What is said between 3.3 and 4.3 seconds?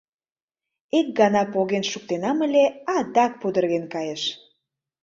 пудырген кайыш.